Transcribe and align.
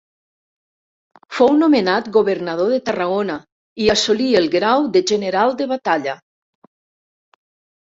Fou 1.39 1.51
nomenat 1.57 2.09
Governador 2.15 2.71
de 2.77 2.79
Tarragona 2.89 3.37
i 3.85 3.91
assolí 3.97 4.31
el 4.41 4.51
grau 4.57 4.89
de 4.99 5.05
General 5.15 5.57
de 5.63 5.71
Batalla. 5.77 6.19